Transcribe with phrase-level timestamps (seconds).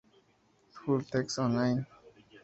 [0.79, 1.85] Full text online.